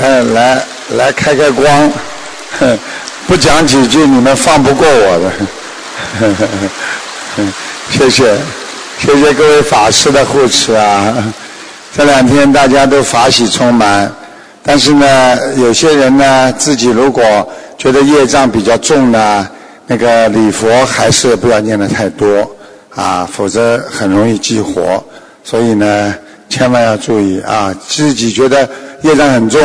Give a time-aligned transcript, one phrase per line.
[0.00, 0.62] 嗯，来
[0.96, 1.92] 来开开光，
[2.58, 2.78] 哼，
[3.26, 5.30] 不讲几句你们放不过我的，
[6.20, 6.48] 呵呵
[7.36, 7.42] 呵，
[7.90, 8.36] 谢谢
[8.98, 11.32] 谢谢各位法师的护持啊！
[11.96, 14.10] 这两天大家都法喜充满，
[14.62, 17.22] 但是呢，有些人呢自己如果
[17.78, 19.48] 觉得业障比较重呢，
[19.86, 22.50] 那个礼佛还是不要念的太多
[22.94, 25.02] 啊，否则很容易激活。
[25.44, 26.14] 所以呢，
[26.48, 28.68] 千万要注意啊，自己觉得
[29.04, 29.60] 业障很重，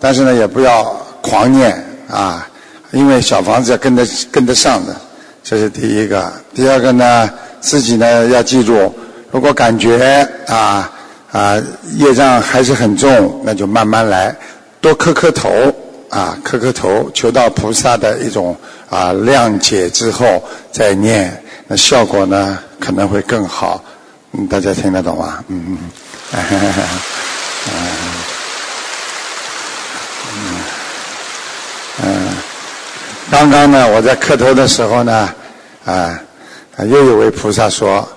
[0.00, 0.84] 但是呢也不要
[1.20, 2.48] 狂念啊，
[2.92, 4.94] 因为小房子要跟得跟得上的，
[5.42, 6.32] 这是第一个。
[6.54, 7.28] 第二个呢，
[7.60, 8.94] 自己呢要记住，
[9.30, 10.90] 如果感觉啊。
[11.34, 11.60] 啊，
[11.96, 14.32] 业障还是很重，那就慢慢来，
[14.80, 15.50] 多磕磕头
[16.08, 18.56] 啊，磕磕头，求到菩萨的一种
[18.88, 23.82] 啊谅解之后再念，那效果呢可能会更好。
[24.30, 25.42] 嗯，大家听得懂吗？
[25.48, 25.78] 嗯嗯。
[30.30, 30.40] 嗯
[32.04, 32.12] 嗯。
[33.34, 35.28] 刚刚呢，我在磕头的时候呢，
[35.84, 36.16] 啊，
[36.78, 38.08] 又有位菩萨说，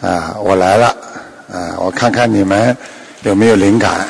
[0.00, 0.86] 啊，我来了。
[1.52, 2.74] 啊，我看看你们
[3.24, 3.90] 有没有灵感？
[3.92, 4.08] 啊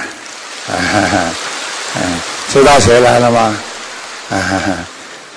[0.70, 1.18] 哈哈，
[1.96, 2.20] 嗯，
[2.52, 3.56] 知道谁来了吗？
[4.30, 4.38] 啊，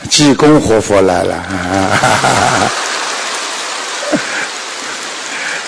[0.08, 1.34] 济公活佛来了。
[1.34, 2.68] 哈哈哈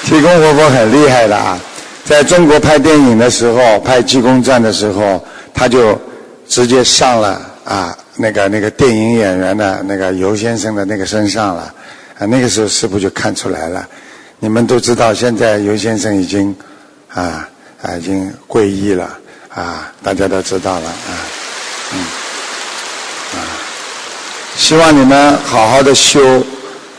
[0.03, 1.59] 济公活佛很厉害的啊，
[2.05, 5.25] 在中国拍电影的时候，拍《济公传》的时候，
[5.55, 5.99] 他就
[6.47, 11.73] 直接上了啊，那个那个电影演员的那个尤先生的那个身上了。
[12.19, 13.87] 啊，那个时候师傅就看出来了。
[14.39, 16.53] 你们都知道，现在尤先生已经
[17.07, 17.47] 啊
[17.81, 21.11] 啊已经皈依了啊，大家都知道了啊，
[21.93, 21.99] 嗯
[23.35, 23.39] 啊，
[24.57, 26.43] 希望你们好好的修，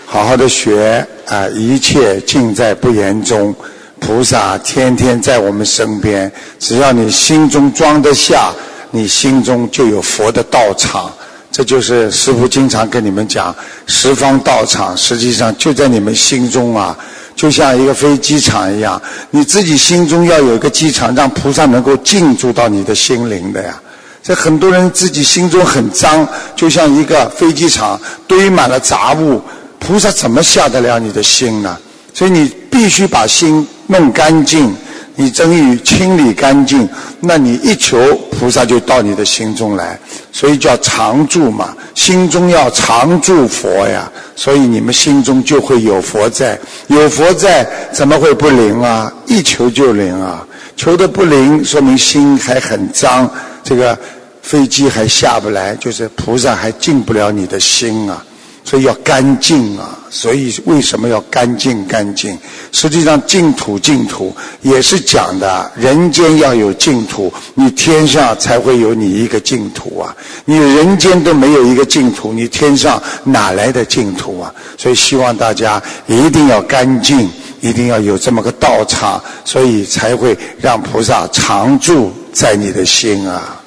[0.07, 3.55] 好好的学啊，一切尽在不言中。
[4.01, 8.51] 菩萨天天在我们身边，只要你心中装得下，
[8.91, 11.11] 你心中就有佛的道场。
[11.53, 13.55] 这就是师父经常跟你们讲，
[13.87, 16.97] 十方道场实际上就在你们心中啊。
[17.35, 19.01] 就像一个飞机场一样，
[19.31, 23.81] 你自己心中要有一个机场，让菩萨能够进驻到你的心灵的呀。
[24.23, 27.99] 这很多人自己心中很脏，就像一个飞机场
[28.29, 29.41] 堆满了杂物，
[29.79, 31.77] 菩萨怎么下得了你的心呢？
[32.13, 34.75] 所以你必须把心弄干净。
[35.21, 36.89] 你真于清理干净，
[37.21, 37.99] 那你一求
[38.31, 40.01] 菩萨就到你的心中来，
[40.33, 49.13] 所以叫常住嘛，心中要常住佛呀，所以你们心中就会有佛在，有佛在怎么会不灵啊？
[49.27, 50.43] 一求就灵啊，
[50.75, 53.31] 求的不灵，说明心还很脏，
[53.63, 53.99] 这个
[54.41, 58.25] 飞机还下不来，就是菩萨还进不了你的心啊。
[58.71, 59.99] 所以要干净啊！
[60.11, 61.85] 所以为什么要干净？
[61.89, 62.39] 干净，
[62.71, 64.33] 实际上净土净土
[64.63, 70.15] 也是讲的，人间要有净土，你天上才会有你一个净土啊！
[70.45, 74.55] 你人间都没有一个净土，你天上哪来的净土啊？
[74.79, 77.29] 所以希望大家一定要干净，
[77.61, 83.60] 一定要有这么个道场，所以才会让菩萨常住在你的心啊！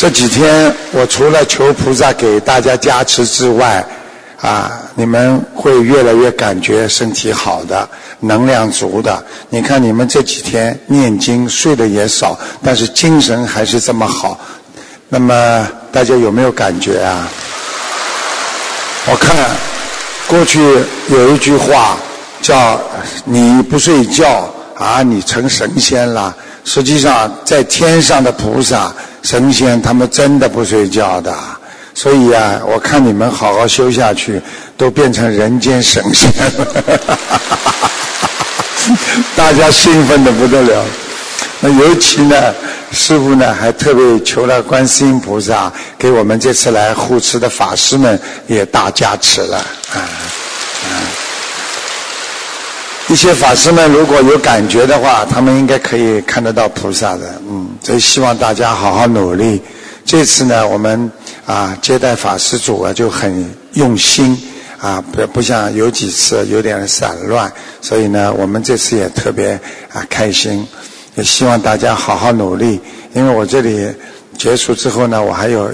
[0.00, 3.84] 这几天我除了求菩萨给大家加持之外，
[4.40, 7.86] 啊，你们会越来越感觉身体好的，
[8.20, 9.22] 能量足的。
[9.50, 12.34] 你看你们这几天念经睡得也少，
[12.64, 14.40] 但是精神还是这么好。
[15.10, 17.28] 那么大家有没有感觉啊？
[19.04, 19.36] 我看
[20.26, 20.62] 过去
[21.10, 21.98] 有一句话
[22.40, 22.80] 叫
[23.24, 26.34] “你不睡觉啊，你成神仙了”。
[26.64, 28.90] 实际上在天上的菩萨。
[29.22, 31.34] 神仙他们真的不睡觉的，
[31.94, 34.40] 所以啊，我看你们好好修下去，
[34.76, 36.66] 都变成人间神仙了，
[39.36, 40.84] 大家兴奋的不得了。
[41.60, 42.54] 那尤其呢，
[42.90, 49.58] 师傅呢还特别求了观世音菩萨，给我们这次来护持的法师们也大加持了
[49.92, 50.08] 啊。
[53.10, 59.60] 一些法师们如果有感觉的话，他们应该可以看得到菩萨的，嗯，所以希望大家好好努力。
[60.04, 61.10] 这次呢，我们
[61.44, 64.40] 啊接待法师组啊就很用心
[64.78, 69.58] 啊，不不像有几次有点散乱，所以呢，我们这次也特别
[69.92, 70.64] 啊开心，
[71.16, 72.80] 也希望大家好好努力。
[73.12, 73.92] 因为我这里
[74.38, 75.68] 结束之后呢，我还有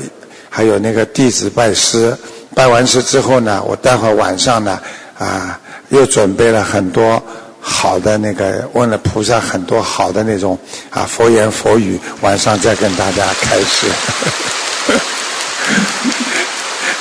[0.48, 2.16] 还有那个弟子拜师，
[2.54, 4.80] 拜完师之后呢，我待会晚上呢
[5.18, 5.58] 啊。
[5.90, 7.22] 又准备了很多
[7.60, 10.58] 好的那个，问了菩萨很多好的那种
[10.90, 13.86] 啊佛言佛语，晚上再跟大家开始。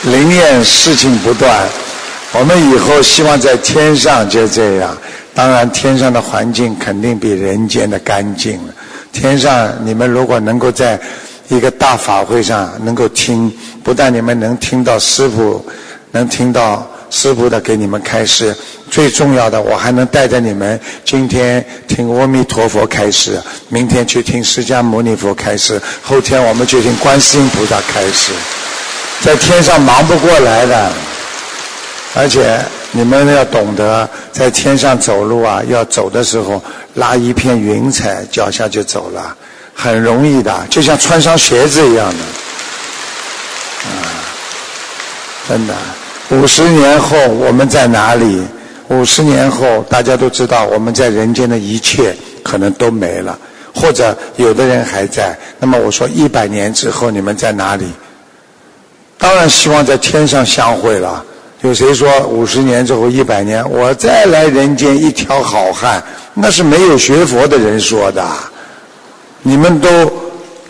[0.11, 1.67] 灵验事情不断，
[2.33, 4.95] 我们以后希望在天上就这样，
[5.33, 8.73] 当然，天上的环境肯定比人间的干净了。
[9.11, 10.99] 天上你们如果能够在
[11.47, 13.51] 一个大法会上能够听，
[13.83, 15.65] 不但你们能听到师傅，
[16.11, 18.53] 能听到师傅的给你们开示，
[18.91, 28.33] 最重要的我还能带着你们今天听阿弥陀佛开示，明天去听释迦牟尼佛开示，后天我们就听观世音菩萨开示，
[29.21, 30.91] 在天上忙不过来的，
[32.15, 32.59] 而且
[32.91, 36.61] 你们要懂得在天上走路啊，要走的时候。
[36.95, 39.35] 拉一片云彩，脚下就走了，
[39.73, 42.23] 很容易的，就像穿上鞋子一样的，
[43.83, 43.99] 啊，
[45.49, 45.75] 真的。
[46.31, 48.41] 五十年后我们在哪里？
[48.89, 53.37] 五十年后大家都知道，我们在人间的一切可能都没了，
[53.73, 55.37] 或者有的人还在。
[55.59, 57.87] 那么我说，一百年之后你们在哪里？
[59.17, 61.23] 当然希望在天上相会了。
[61.61, 66.03] 有谁说五十年之后、一百年我再来人间一条好汉？
[66.33, 68.27] 那是没有学佛的人说的。
[69.41, 69.89] 你们都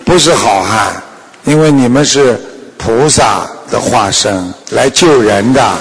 [0.05, 1.01] 不是好汉，
[1.43, 2.39] 因为你们是
[2.77, 5.77] 菩萨的化身来救人的。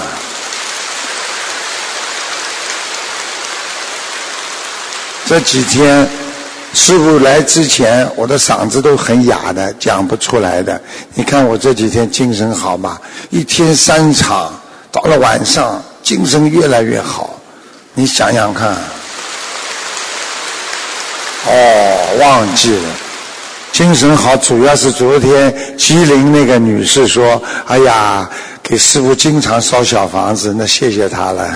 [5.25, 6.07] 这几天
[6.73, 10.79] 师傅来之前，我的嗓子都很哑的，讲不出来的。
[11.13, 12.99] 你看我这几天精神好吗？
[13.29, 14.53] 一天三场。
[14.91, 17.37] 到了晚上，精神越来越好。
[17.95, 18.73] 你想想看，
[21.47, 22.89] 哦，忘记了，
[23.75, 28.29] 精神好主要是昨天吉林那个女士说：“哎呀，
[28.63, 31.45] 给师傅经常烧小房子，那谢谢她了。”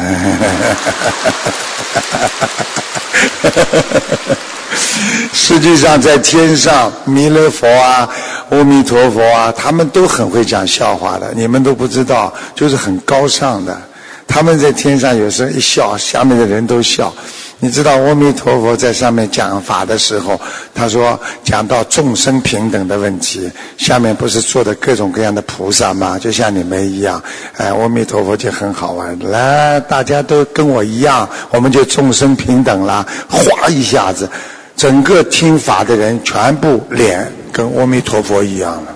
[5.31, 8.09] 实际上，在天上，弥勒佛啊、
[8.49, 11.31] 阿弥陀佛啊，他们都很会讲笑话的。
[11.33, 13.81] 你们都不知道，就是很高尚的。
[14.27, 17.13] 他们在天上有时候一笑，下面的人都笑。
[17.61, 20.39] 你知道，阿弥陀佛在上面讲法的时候，
[20.73, 26.17] 他说讲到众生平等的问题，下面不是坐的各种各样的菩萨吗？
[26.17, 27.21] 就像你们一样，
[27.57, 29.19] 哎，阿弥陀佛就很好玩。
[29.19, 33.05] 来，大家都跟我一样，我们就众生平等了。
[33.29, 34.29] 哗一下子。
[34.77, 38.95] 整个听法的人全部脸跟阿弥陀佛一样了。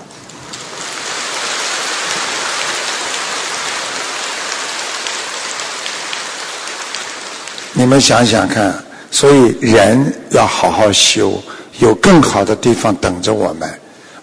[7.84, 8.74] 你们想想看，
[9.12, 11.34] 所以人要好好修，
[11.80, 13.70] 有更好的地方等着我们。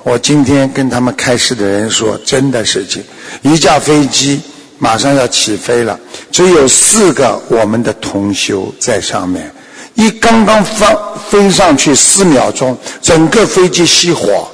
[0.02, 3.04] 我今天跟他们开示的人说，真的事情，
[3.42, 4.40] 一架飞机
[4.78, 6.00] 马上要起飞了，
[6.32, 9.52] 只有四个我们的同修在上面。
[9.92, 10.96] 一刚刚放
[11.28, 14.48] 飞上去四秒钟，整个飞机熄火，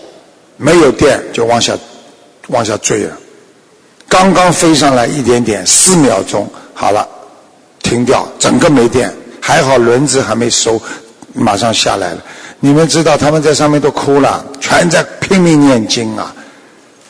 [0.56, 1.78] 没有电就往下
[2.48, 3.16] 往下坠了。
[4.08, 7.08] 刚刚飞上来一点点，四秒钟好了，
[7.86, 9.14] 停掉，整个没电。
[9.40, 10.82] 还好轮子还没收，
[11.32, 12.18] 马上下来了。
[12.58, 16.34] 你们知道他们在上面都哭了，全在拼命念经啊。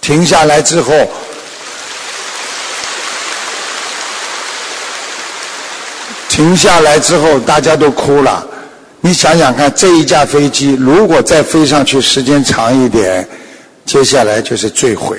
[0.02, 0.92] 停下来之后。
[6.28, 8.46] 停下来之后，大家都哭了。
[9.00, 13.26] 你想想看，这一架飞机如果再飞上去时间长一点，
[13.86, 15.18] 接下来就是坠毁，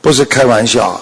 [0.00, 1.00] 不是开玩笑。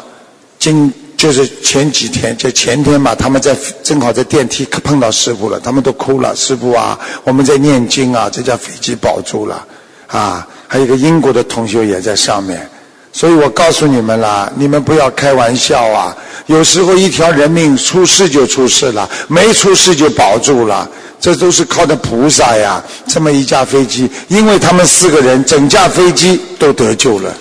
[0.59, 6.34] 今就是前几天，就前天吧，他们在正好在电梯碰到师傅了，他们都哭了。
[6.34, 9.62] 师傅啊，我们在念经啊，这架飞机保住了
[10.06, 10.49] 啊。
[10.66, 12.66] 还有一个英国的同学也在上面。
[13.12, 16.16] 所以我告诉你们啦，你们不要开玩笑啊！
[16.47, 20.88] 有时候一条人命出事就出事了，没出事就保住了，
[21.21, 22.83] 这都是靠的菩萨呀！
[23.06, 27.35] 这么一架飞机，因为他们四个人，整架飞机都得救了。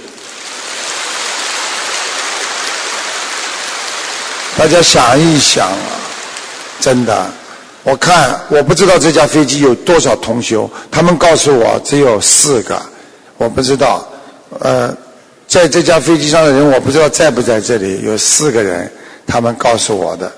[4.59, 5.95] 大家想一想啊，
[6.81, 7.25] 真的，
[7.81, 12.77] 我看我不知道这架飞机有多少同修，他们告诉我只有四个，
[13.37, 14.05] 我不知道，
[14.59, 14.93] 呃。
[15.47, 18.01] 在这架飞机上的人，我不知道在不在这里。
[18.03, 18.87] 有四个人，
[19.25, 20.31] 他们告诉我的。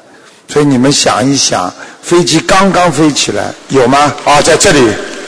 [0.47, 1.69] 所以你们想一想，
[2.01, 4.15] 飞机刚刚飞起来，有吗？
[4.23, 4.79] 啊，在这里，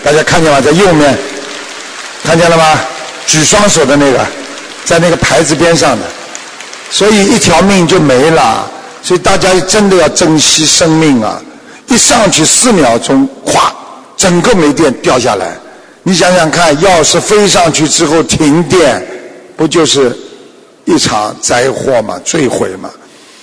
[0.02, 0.62] 大家看见吗？
[0.62, 1.18] 在右面，
[2.24, 2.80] 看见了吗？
[3.28, 4.26] 举双手的那个，
[4.86, 6.06] 在那个牌子边上的。
[6.90, 8.72] 所以一条命就没了。
[9.04, 11.40] 所以大家真的要珍惜生命啊！
[11.88, 13.70] 一上去四秒钟，咵，
[14.16, 15.58] 整个没电掉下来。
[16.04, 19.06] 你想想看，要是飞上去之后停电。
[19.56, 20.18] 不就是
[20.86, 22.90] 一场灾祸嘛，坠毁嘛？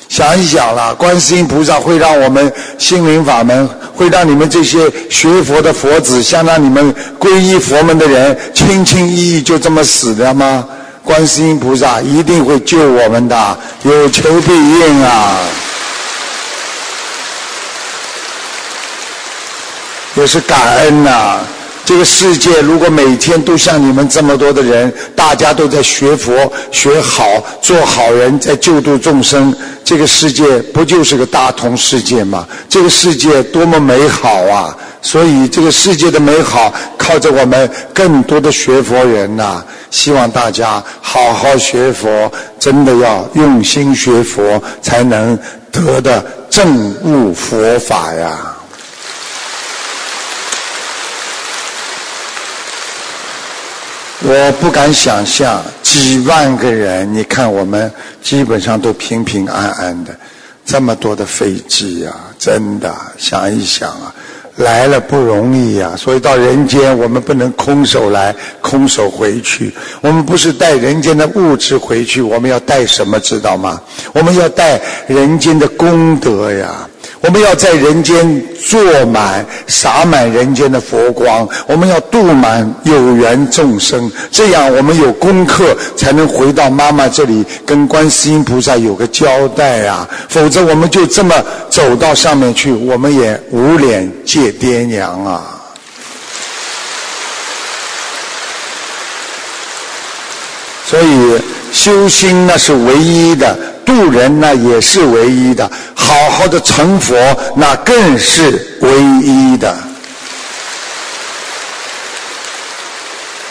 [0.09, 10.67] 想一想啦，观世音菩萨会让我们心灵法门，会让你们这些学佛的佛子，像让你们皈依佛门的人，轻轻易易就这么死的吗？
[11.03, 15.39] 观世音菩萨一定会救我们的，有求必应啊！
[20.17, 21.41] 也是感恩呐。
[21.85, 27.25] 这个世界如果每天都像你们这么多的人，大家都在学佛、学好、
[27.61, 29.53] 做好人，在救度众生，
[29.91, 32.47] 这个世界不就是个大同世界吗？
[32.69, 34.77] 这个世界多么美好啊！
[35.03, 39.65] 所以这个世界的美好，靠着我们更多的学佛人呐。
[39.91, 45.37] 希望大家好好学佛，真的要用心学佛，才能
[45.73, 48.57] 得的正悟佛法呀。
[54.23, 57.91] 我不敢想象几万个人，你看我们
[58.23, 60.15] 基本上都平平安安的，
[60.63, 64.15] 这么多的飞机呀，真的想一想啊，
[64.57, 65.95] 来了不容易呀。
[65.97, 69.75] 所以到人间，我们不能空手来，空手回去。
[70.03, 73.19] 我们不是带人间的物质回去，我们要带什么？
[73.21, 73.81] 知道吗？
[74.13, 76.87] 我们要带人间的功德呀。
[77.23, 90.09] 我们要在人间坐满、洒满人间的佛光，我们要度满有缘众生，这样我们有功课，才能回到妈妈这里，跟观世音菩萨有个交代啊！
[90.29, 91.35] 否则我们就这么
[91.69, 95.43] 走到上面去，我们也无脸见爹娘啊！
[100.87, 103.57] 所以修心那是唯一的。
[103.91, 107.17] 渡人那也是唯一的，好好的成佛
[107.57, 109.77] 那更是唯一的。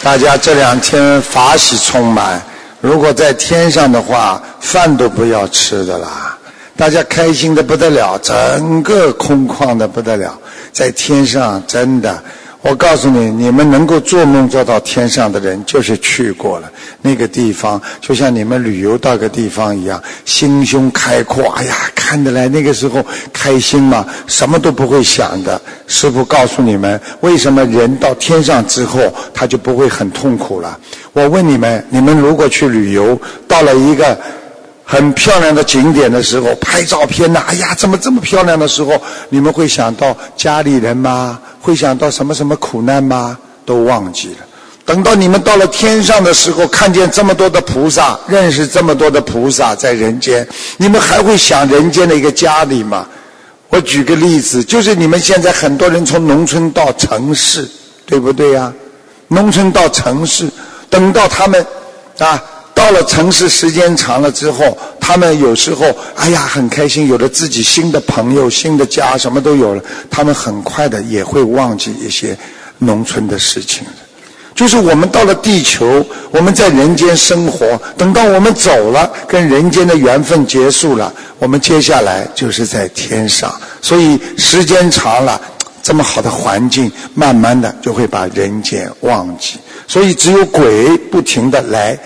[0.02, 2.40] 大家这两天法喜充满，
[2.80, 6.38] 如果在天上的话，饭都不要吃的啦，
[6.74, 10.38] 大家开心的不得了，整个空旷的不得了，
[10.72, 12.18] 在天上真的。
[12.62, 21.48] 我告诉你，你们能够做梦做到天上的人，就是去过了那个地方，就像你们旅游到个地方一样，心胸开阔。
[21.52, 25.60] 哎呀，看得来那个时候开心嘛，什么都不会想的。
[25.86, 29.00] 师傅告诉你们，为什么人到天上之后，
[29.32, 30.78] 他就不会很痛苦了？
[31.14, 34.16] 我问你们，你们如果去旅游，到了一个。
[34.90, 41.38] 很漂亮的景点的时候，拍照片呐，哎呀，怎么这么漂亮的时候，你们会想到家里人吗？
[41.60, 43.38] 会想到什么什么苦难吗？
[43.64, 44.38] 都忘记了。
[44.84, 50.44] 等到你们到了天上的时候，看见这么多的菩萨，认识这么多的菩萨在人间，
[50.78, 53.06] 你们还会想人间的一个家里吗？
[53.68, 57.64] 我举个例子，就是你们现在很多人从农村到城市，
[58.04, 58.72] 对不对呀？
[59.28, 60.50] 农村到城市，
[60.88, 61.64] 等到他们
[62.18, 62.42] 啊。
[62.80, 65.84] 到了城市时间长了之后，他们有时候
[66.16, 69.84] 哎呀很开心，有了自己新的朋友、新的家，什么都有了。
[70.10, 72.34] 他们很快的也会忘记一些
[72.78, 73.86] 农村的事情。
[74.54, 83.54] 就是我们到了地球，我们在人间生活，等到我们走了，跟人间的缘分结束了，我们接下来就是在天上。
[83.82, 85.38] 所以时间长了，
[85.82, 89.58] 这么好的环境，慢慢的就会把人间忘记。
[89.86, 91.98] 所以只有鬼不停的来。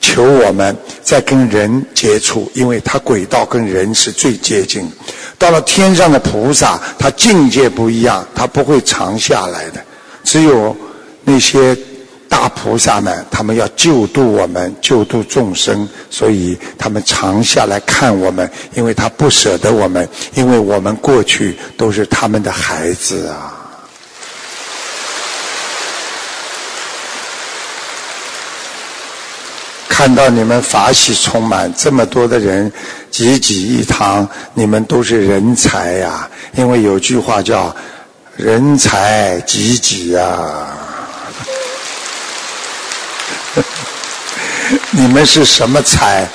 [0.00, 4.90] 求我们在跟人接触，因为他轨道跟人是最接近。
[5.38, 9.80] 到了天上的菩萨，他境界不一样，他不会长下来的。
[10.24, 10.76] 只有
[11.24, 11.76] 那些
[12.28, 23.67] 大菩萨们，他们要救度我们，救度众生，所以他们常下来看我们，因为他不舍得我们，因为我们过去都是他们的孩子啊。
[29.88, 32.70] 看到你们法喜充满，这么多的人
[33.10, 36.28] 济济一堂，你们都是人才呀！
[36.54, 37.74] 因为有句话叫
[38.36, 40.38] “人才济济”呀。
[44.92, 46.28] 你们是什么才？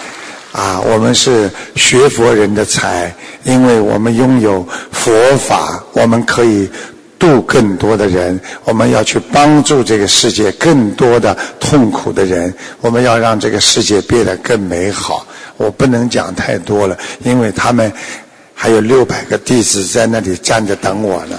[0.51, 6.69] 啊，我们是学佛人的才，因为我们拥有佛法，我们可以。
[7.19, 15.25] 度更多的人，我们要去帮助这个世界更多的痛苦的人，我们要让这个世界变得更美好。
[15.55, 17.91] 我不能讲太多了，因为他们
[18.53, 21.37] 还有六百个弟子在那里站着等我呢。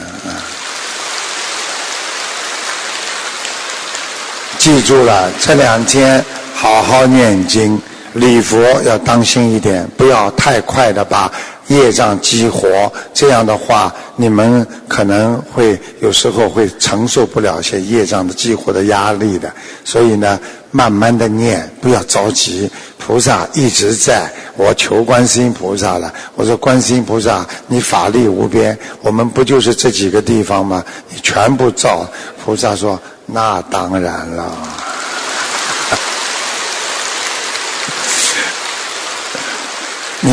[4.59, 7.79] 记住了，这两天好好念经、
[8.15, 11.31] 礼佛，要当心一点，不要太快的把。
[11.69, 19.53] 业障激活，这样的话，你们可能会有时候会承受不了些业障的激活的压力的。
[19.85, 20.39] 所以呢，
[20.71, 22.71] 慢慢的念，不要着急。
[22.99, 26.13] 菩萨一直在，我求观世音菩萨了。
[26.37, 30.83] 我说观世音菩萨，你法力无边，我们不就是这几个地方吗？
[31.11, 32.09] 你全部照。
[32.43, 34.57] 菩萨说，那当然了。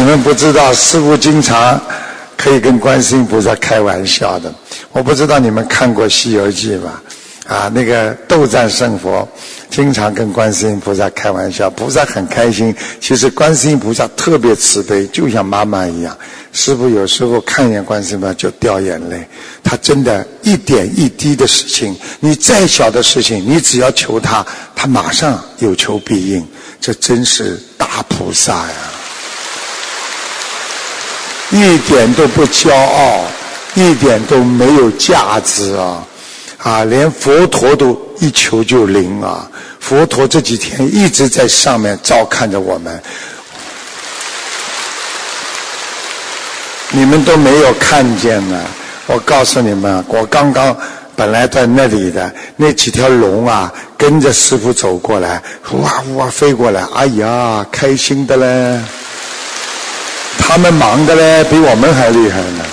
[0.01, 1.79] 你们不知道，师傅经常
[2.35, 4.51] 可以跟观世音菩萨开玩笑的。
[4.91, 6.99] 我不知道你们看过《西游记》吧？
[7.45, 9.27] 啊，那个斗战胜佛
[9.69, 12.75] 经常跟观世音菩萨开玩笑，菩萨很开心。
[12.99, 16.17] 其实观世音菩萨特别慈悲，就像妈妈一样。
[16.51, 19.23] 师傅有时候看见观世音菩萨就掉眼泪，
[19.63, 24.43] 他真的一点一滴的事情，你再小的事情，你只要求他，
[24.75, 26.43] 他马上有求必应。
[26.79, 28.73] 这真是大菩萨呀，
[31.51, 33.21] 一点都不骄傲，
[33.75, 36.05] 一点都没有价值啊。
[36.57, 39.49] 啊，连佛陀都一求就灵啊！
[39.79, 43.01] 佛陀这几天一直在上面照看着我们，
[46.91, 48.63] 你们都没有看见呢。
[49.07, 50.77] 我告诉你们，我刚刚
[51.15, 55.41] 本来在那里的那几条龙啊，跟着师傅走过来，
[55.71, 58.79] 哇哇飞过来，哎呀，开心的嘞！
[60.51, 62.65] 他们忙的嘞，比我们还厉害呢。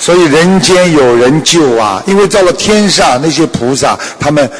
[0.00, 2.02] 所以人间有人救啊！
[2.06, 4.50] 因为到了天上，那些菩萨他们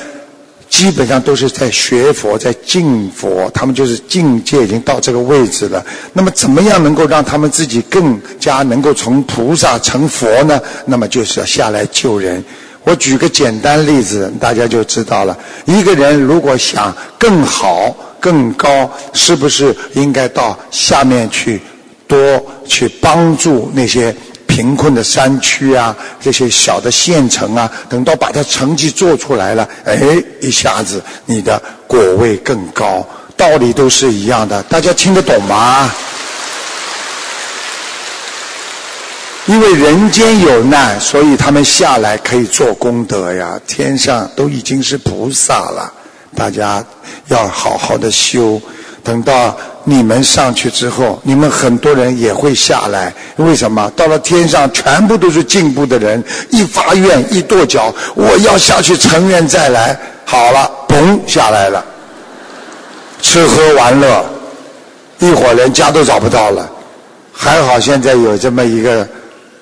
[0.68, 5.82] 基本上都是在学佛，在敬佛，他们就是境界已经到这个位置了。
[6.12, 10.60] 那么，怎么样能够让他们自己更加能够从菩萨成佛呢？
[10.84, 12.44] 那么就是要下来救人。
[12.84, 15.34] 我举个简单例子，大家就知道了。
[15.64, 21.60] 一个人如果想更好、更高，是不是应该到下面去，
[22.12, 24.14] 多去帮助那些？
[24.44, 29.98] 贫困的山区啊，这些小的县城啊，等到把它成绩做出来了，哎，
[30.42, 33.02] 一下子你的果位更高，
[33.34, 35.90] 道理都是一样的，大家听得懂吗？
[39.46, 43.58] 因为人间有难，所以他们下来可以做功德呀。
[43.66, 45.90] 天上都已经是菩萨了，
[46.36, 46.84] 大家
[47.28, 48.60] 要好好的修，
[49.02, 49.56] 等到。
[49.84, 53.12] 你们上去之后，你们很多人也会下来。
[53.36, 53.90] 为什么？
[53.96, 56.22] 到了天上，全部都是进步的人。
[56.50, 59.98] 一发愿，一跺脚，我要下去成愿再来。
[60.24, 61.84] 好了，嘣下来了，
[63.20, 64.24] 吃喝玩乐，
[65.18, 66.70] 一会儿连家都找不到了。
[67.32, 69.06] 还好现在有这么一个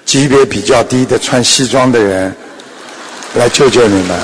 [0.04, 2.34] 级别比较低的穿西装的人
[3.34, 4.18] 来救救你们。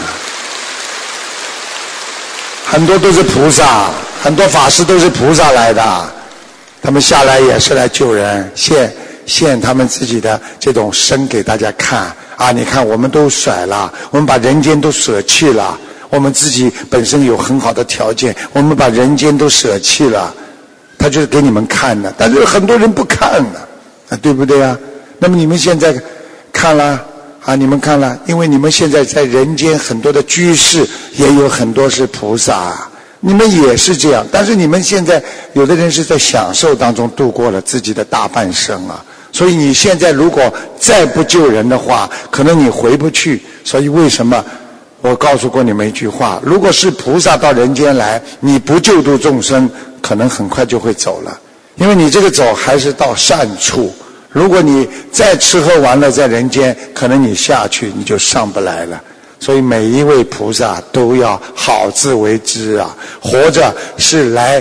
[2.66, 3.90] 很多都是菩萨。
[4.26, 6.10] 很多法师都是菩萨来的，
[6.82, 8.92] 他们下来也是来救人，献
[9.24, 12.50] 献他们自己的这种身给大家看啊！
[12.50, 15.78] 你看，我们都甩了，我们把人间都舍弃了，
[16.10, 20.34] 我们自己本身有很好的条件，我们把人间都舍弃了，
[20.98, 22.12] 他就是给你们看的。
[22.18, 23.60] 但是很多人不看呢，
[24.08, 24.76] 啊，对不对啊？
[25.20, 25.94] 那么你们现在
[26.52, 27.00] 看了
[27.44, 27.54] 啊？
[27.54, 32.76] 你们看了，因为你们现在在人间很多的居士也有很多是菩萨。
[33.20, 35.22] 你们也是这样，但是你们现在
[35.54, 43.42] 有的人是在享受当中度过了自己的大半生啊，所以你现在如果再不救人的话，可能你回不去。
[43.64, 44.44] 所以为什么
[45.00, 49.68] 我告诉过你们一句话：如果是菩萨到人间来，你不救度众生，
[50.00, 51.40] 可能很快就会走了，
[51.76, 53.92] 因为你这个走还是到善处。
[54.28, 59.02] 如果你再吃喝玩乐在人间，可能你下去你就上不来了。
[59.46, 62.90] 所以每一位菩萨都要好自为之啊！
[63.22, 64.60] 活着是来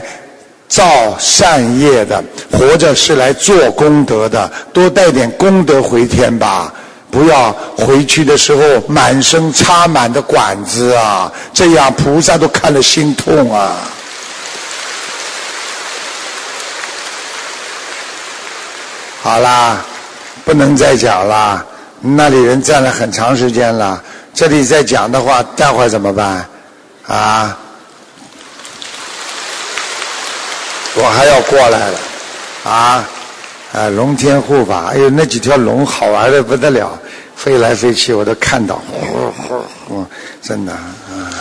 [0.67, 6.71] 造善业的，活着是来做功德的，多带点功德回天吧！
[7.09, 11.33] 不要回去的时候满身插满的管子啊！
[11.51, 13.71] 这样菩萨都看了心痛啊！
[19.23, 19.83] 好啦，
[20.43, 21.65] 不能再讲了，
[22.01, 23.99] 那里人站了很长时间了。
[24.35, 26.45] 这里再讲的话，待会儿怎么办？
[27.07, 27.57] 啊，
[30.95, 31.99] 我还要过来了，
[32.65, 33.05] 啊，
[33.73, 36.99] 啊，龙天护法，哎呦，那几条龙好玩的不得了，
[37.35, 40.05] 飞来飞去，我都看到，呼呼呼，
[40.41, 41.31] 真的啊。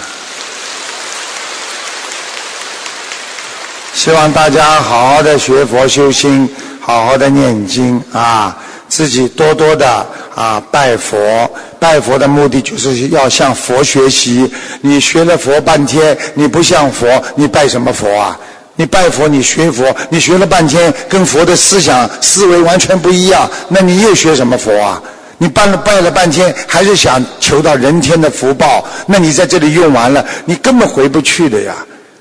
[3.93, 6.49] 希望大家好好的学佛修心，
[6.81, 8.57] 好好的念经啊。
[8.87, 14.51] 自己多多的啊拜佛，拜佛的目的就是要向佛学习。
[14.81, 18.39] 你学了佛半天，你不像佛，你拜什么佛啊？
[18.77, 25.01] 你拜佛，你学佛，你学了半天，跟佛的思想思维完全不一样，那你又学什么佛啊？
[25.39, 31.75] 你拜了拜了半天，还是想求到人天的福报，那你在这里用完了，你根本回不去的呀。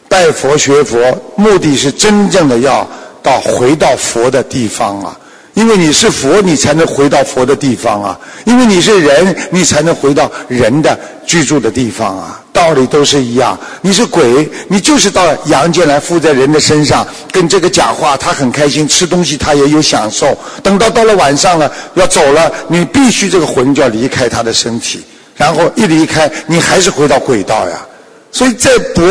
[0.08, 0.99] 拜佛学佛，
[1.36, 2.88] 目的是真正的要
[3.23, 5.17] 到回到佛的地方啊。
[5.54, 12.39] 因为你是佛，你才能回到佛的地方啊；因为你是人，你才能回到人的居住的地方啊。
[12.52, 13.58] 道理都是一样。
[13.82, 20.36] 你是鬼，你就是到阳间来附在人的身上，跟这个讲话，他很开心，吃东西他也有享受。
[20.62, 25.04] 等到到了晚上了，要走了，你必须这个魂就要离开他的身体，
[25.36, 27.86] 然后一离开，你还是回到鬼道呀。
[28.32, 29.04] 所以在佛，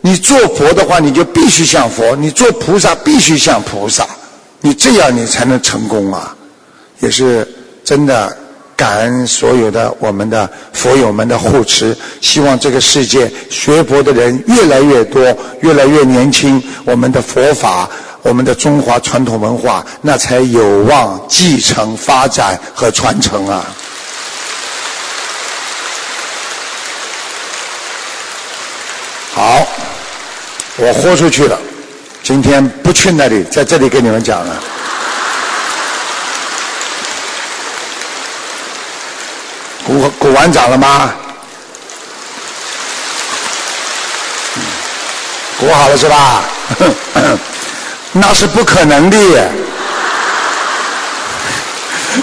[0.00, 4.04] 你做佛的话，你就必须像佛；你做菩萨，必须像菩萨。
[4.60, 6.36] 你这样，你才能成功啊！
[7.00, 7.48] 也是
[7.82, 8.36] 真的
[8.76, 17.88] 感恩所有的我们的佛友们的护持，希望这个世界学佛的人越来越多，越来越年轻，我们的佛法，
[18.20, 23.64] 我们的中华传统文化，那才有望继承、发展和传承啊！
[29.32, 29.66] 好，
[30.76, 31.58] 我豁出去了。
[32.30, 34.54] 今天不去那里，在这里跟你们讲了。
[39.84, 41.12] 鼓鼓完掌了吗？
[45.58, 46.44] 鼓好了是吧？
[48.14, 49.16] 那是不可能的，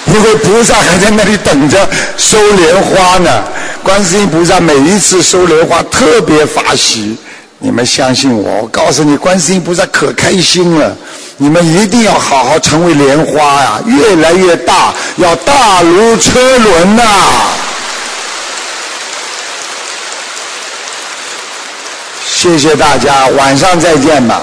[0.06, 3.44] 因为菩萨还在那里等着收莲花呢。
[3.84, 7.18] 观世音菩萨每一次收莲花特别发喜。
[7.60, 10.96] 你们相信我，我告诉你，观世音菩萨可开心了。
[11.38, 17.04] 你们一定要好好成为莲花呀，越来越大，要大如车轮呐！
[22.26, 24.42] 谢谢大家，晚上再见吧。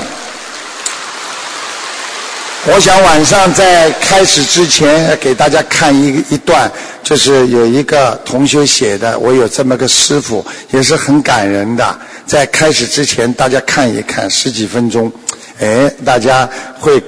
[2.67, 6.71] 我想晚上在开始之前给大家看一一段，
[7.03, 11.99] 就是有一个同学写的，我有这么个师傅，也是很感人的。
[12.25, 15.13] 在开始之前，大家看一看十几分钟，
[15.61, 16.49] 哎，大家
[16.81, 17.03] 会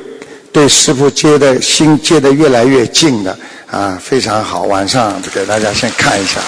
[0.53, 3.35] 对师傅接的心接的越来越近的
[3.71, 4.65] 啊，非常好。
[4.65, 6.39] 晚上给大家先看一下，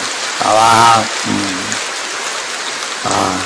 [0.41, 1.03] 好吧？
[1.27, 1.35] 嗯，
[3.11, 3.41] 啊，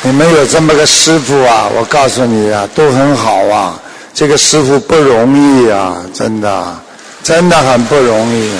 [0.00, 3.78] 你们有这么个师傅啊，我告诉你啊，都很好啊。
[4.14, 6.80] 这个师傅不容易啊，真的，
[7.22, 8.50] 真的很不容易。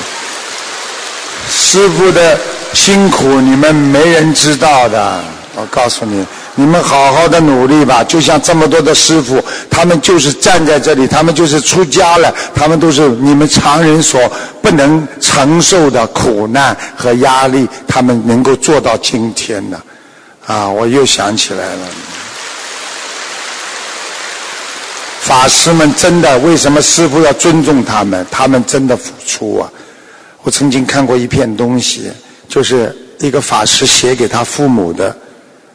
[1.51, 2.39] 师傅的
[2.73, 5.21] 辛苦，你们没人知道的。
[5.55, 8.03] 我告诉你，你们好好的努力吧。
[8.03, 14.19] 就像这么多的师傅，他们就是站在这里，他们就是出家了，他们都是你们常人所
[14.63, 19.79] 不能承受的苦难和压力，他们能够做到今天的。
[20.47, 21.87] 啊，我又想起来了，
[25.23, 28.27] 法师们真的，为什么师傅要尊重他们？
[28.29, 29.71] 他们真的付出啊！
[30.43, 32.11] 我曾经看过一片东西，
[32.49, 35.17] 就是一个法师写给他父母的。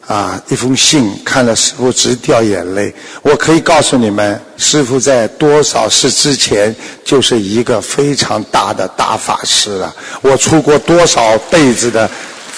[0.06, 2.94] 啊，一封信看了师傅直掉眼泪。
[3.22, 9.94] 我可以告诉你们，师傅在多少世之前就是一个非常大的大法师了。
[10.22, 12.08] 我出过多少辈子的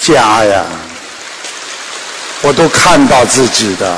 [0.00, 0.64] 家呀，
[2.42, 3.96] 我都看到自己的，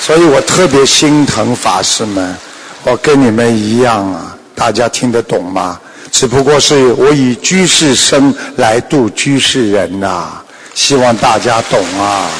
[0.00, 2.36] 所以我特别心疼法师们。
[2.84, 5.80] 我跟你们一样啊，大家听得懂吗？
[6.12, 10.28] 只不过是我以居士身来度居士人呐，
[10.72, 12.30] 希望大家懂啊。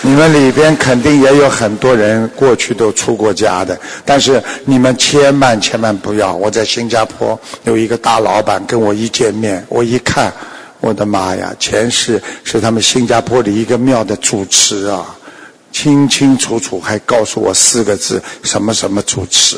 [0.00, 6.32] 你们里边肯定也有很多人过去都出过家的，但是你们千万千万不要！
[6.32, 10.32] 我在新加坡有一个大老板跟我一见面，我一看，
[10.86, 15.04] 我的妈呀，前世是他们新加坡的一个庙的主持啊，
[15.72, 19.56] 清清楚楚还告诉我四个字：什么什么主持。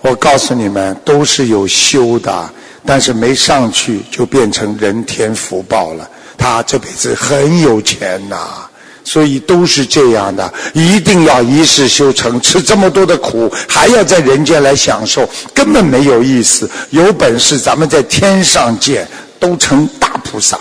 [0.00, 2.50] 我告诉你们，都是有修的，
[2.84, 6.10] 但是没上去就变成人天福报了。
[6.36, 8.66] 他这辈子很有钱呐。
[9.02, 16.70] 所以都是这样的，一定要一世修成，吃这么多的苦，还要在人间来享受，根本没有意思。
[16.90, 19.08] 有本事咱们在天上见，
[19.40, 20.56] 都成大菩萨。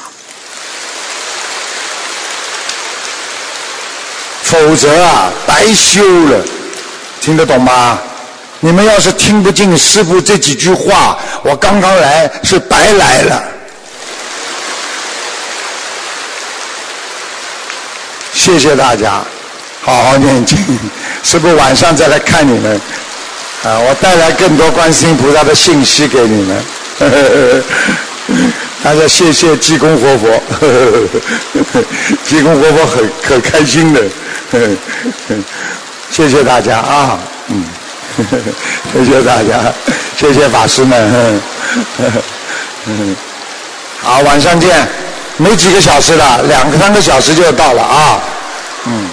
[4.43, 6.43] 否则啊，白修了。
[7.21, 7.99] 听得懂吗？
[8.61, 13.43] 你们要是听不进师傅这几句话，我刚刚来是白来了。
[18.33, 19.21] 谢谢大家，
[19.81, 20.57] 好好念经。
[21.23, 22.75] 师傅晚上再来看你们，
[23.63, 26.63] 啊，我带来更多观世音菩萨的信息给你们。
[26.99, 27.63] 呵呵
[28.83, 30.41] 大家谢谢济公活佛，
[32.23, 34.01] 济公活佛很很开心的。
[36.09, 37.63] 谢谢大家啊，嗯，
[38.93, 39.71] 谢谢大家，
[40.17, 41.41] 谢谢法师们。
[44.01, 44.87] 好，晚上见。
[45.37, 48.19] 没几个小时了，两三个小时就到了啊，
[48.85, 49.09] 嗯。